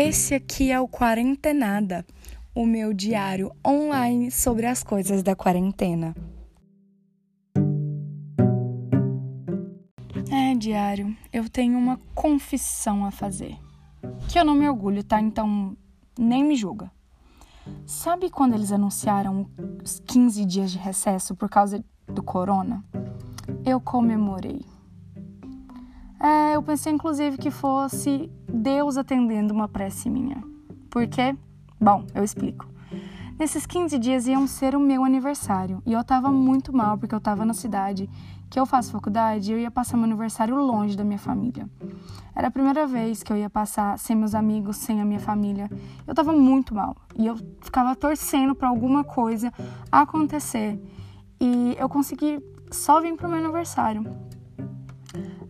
[0.00, 2.06] Esse aqui é o Quarentenada,
[2.54, 6.14] o meu diário online sobre as coisas da quarentena.
[10.30, 13.58] É, diário, eu tenho uma confissão a fazer.
[14.28, 15.20] Que eu não me orgulho, tá?
[15.20, 15.76] Então
[16.16, 16.92] nem me julga.
[17.84, 19.50] Sabe quando eles anunciaram
[19.82, 22.84] os 15 dias de recesso por causa do corona?
[23.66, 24.64] Eu comemorei.
[26.20, 30.42] É, eu pensei inclusive que fosse Deus atendendo uma prece minha.
[30.90, 31.36] Por quê?
[31.80, 32.66] Bom, eu explico.
[33.38, 37.20] Nesses 15 dias iam ser o meu aniversário e eu tava muito mal porque eu
[37.20, 38.10] tava na cidade
[38.50, 41.68] que eu faço faculdade e eu ia passar meu aniversário longe da minha família.
[42.34, 45.70] Era a primeira vez que eu ia passar sem meus amigos, sem a minha família.
[46.04, 49.52] Eu tava muito mal e eu ficava torcendo para alguma coisa
[49.92, 50.80] acontecer.
[51.40, 54.04] E eu consegui só vir pro meu aniversário.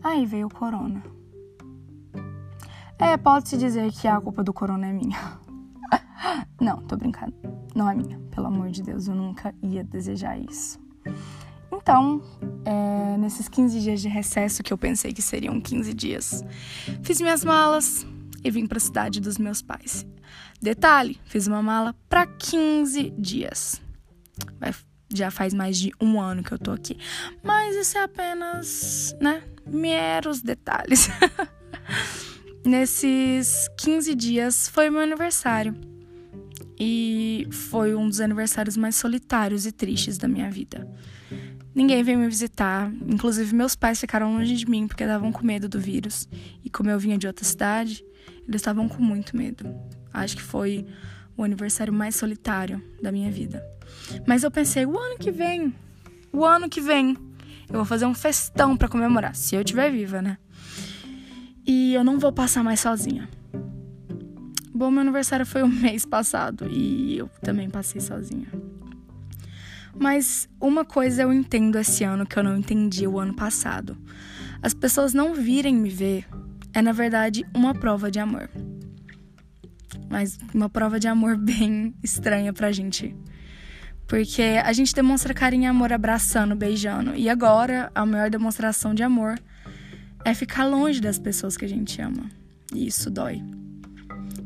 [0.03, 1.03] Aí veio o corona.
[2.99, 5.19] É, pode-se dizer que a culpa do corona é minha.
[6.61, 7.35] Não, tô brincando.
[7.75, 8.19] Não é minha.
[8.35, 10.81] Pelo amor de Deus, eu nunca ia desejar isso.
[11.73, 12.21] Então,
[12.65, 16.45] é, nesses 15 dias de recesso, que eu pensei que seriam 15 dias,
[17.03, 18.07] fiz minhas malas
[18.43, 20.07] e vim para a cidade dos meus pais.
[20.61, 23.81] Detalhe: fiz uma mala para 15 dias.
[24.59, 24.75] Vai,
[25.13, 26.97] já faz mais de um ano que eu tô aqui.
[27.43, 29.43] Mas isso é apenas, né?
[29.71, 31.09] Meros detalhes.
[32.65, 35.75] Nesses 15 dias foi meu aniversário.
[36.79, 40.89] E foi um dos aniversários mais solitários e tristes da minha vida.
[41.75, 45.69] Ninguém veio me visitar, inclusive meus pais ficaram longe de mim porque estavam com medo
[45.69, 46.29] do vírus.
[46.65, 48.05] E como eu vinha de outra cidade,
[48.47, 49.65] eles estavam com muito medo.
[50.13, 50.87] Acho que foi
[51.37, 53.65] o aniversário mais solitário da minha vida.
[54.27, 55.73] Mas eu pensei, o ano que vem,
[56.33, 57.17] o ano que vem,
[57.69, 60.39] eu vou fazer um festão para comemorar, se eu estiver viva, né?
[61.67, 63.29] E eu não vou passar mais sozinha.
[64.75, 68.49] Bom, meu aniversário foi o mês passado e eu também passei sozinha.
[69.99, 73.99] Mas uma coisa eu entendo esse ano que eu não entendi o ano passado.
[74.63, 76.27] As pessoas não virem me ver
[76.73, 78.49] é na verdade uma prova de amor.
[80.09, 83.15] Mas uma prova de amor bem estranha pra gente.
[84.09, 87.15] Porque a gente demonstra carinho e amor abraçando, beijando.
[87.15, 89.39] E agora a maior demonstração de amor
[90.25, 92.31] é ficar longe das pessoas que a gente ama.
[92.75, 93.43] E isso dói.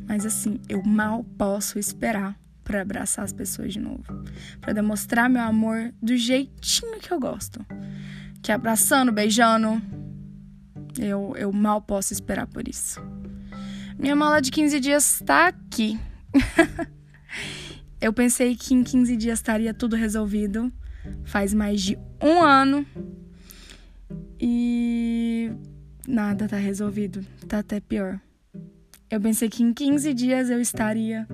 [0.09, 4.05] Mas assim, eu mal posso esperar para abraçar as pessoas de novo,
[4.61, 7.65] para demonstrar meu amor do jeitinho que eu gosto.
[8.43, 9.81] Que abraçando, beijando.
[10.99, 13.01] Eu, eu mal posso esperar por isso.
[13.97, 15.99] Minha mala de 15 dias está aqui.
[18.03, 20.73] eu pensei que em 15 dias estaria tudo resolvido.
[21.23, 22.85] Faz mais de um ano.
[24.41, 25.53] E
[26.07, 27.25] nada tá resolvido.
[27.47, 28.21] Tá até pior.
[29.09, 31.29] Eu pensei que em 15 dias eu estaria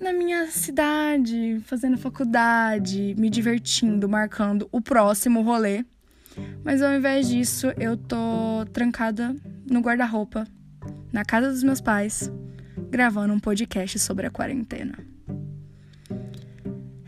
[0.00, 5.84] na minha cidade, fazendo faculdade, me divertindo, marcando o próximo rolê.
[6.64, 9.36] Mas ao invés disso, eu tô trancada
[9.70, 10.46] no guarda-roupa,
[11.12, 12.32] na casa dos meus pais,
[12.88, 15.10] gravando um podcast sobre a quarentena.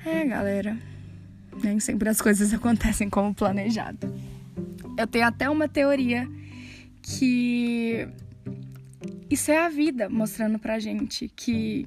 [0.04, 0.76] É, galera,
[1.62, 4.12] nem sempre as coisas acontecem como planejado.
[4.98, 6.28] Eu tenho até uma teoria
[7.02, 8.08] que
[9.30, 11.86] isso é a vida mostrando pra gente que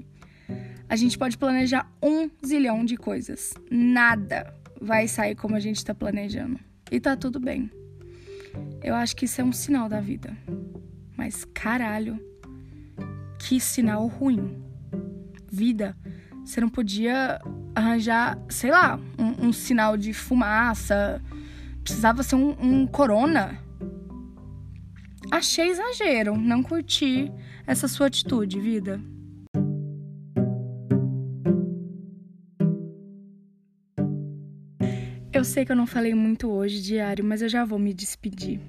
[0.87, 3.53] a gente pode planejar um zilhão de coisas.
[3.69, 6.59] Nada vai sair como a gente tá planejando.
[6.91, 7.69] E tá tudo bem.
[8.81, 10.35] Eu acho que isso é um sinal da vida.
[11.17, 12.19] Mas caralho,
[13.39, 14.63] que sinal ruim.
[15.51, 15.95] Vida,
[16.43, 17.41] você não podia
[17.75, 21.21] arranjar, sei lá, um, um sinal de fumaça.
[21.83, 23.59] Precisava ser um, um corona
[25.31, 27.31] Achei exagero, não curti
[27.65, 29.01] essa sua atitude, vida.
[35.33, 38.61] Eu sei que eu não falei muito hoje, diário, mas eu já vou me despedir.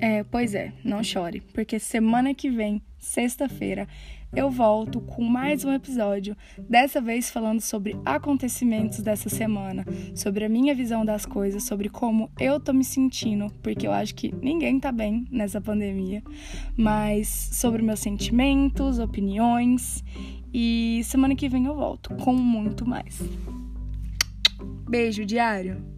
[0.00, 3.88] É, pois é, não chore, porque semana que vem, sexta-feira,
[4.34, 6.36] eu volto com mais um episódio,
[6.68, 12.30] dessa vez falando sobre acontecimentos dessa semana, sobre a minha visão das coisas, sobre como
[12.38, 16.22] eu tô me sentindo, porque eu acho que ninguém tá bem nessa pandemia,
[16.76, 20.04] mas sobre meus sentimentos, opiniões,
[20.52, 23.18] e semana que vem eu volto com muito mais.
[24.88, 25.97] Beijo diário.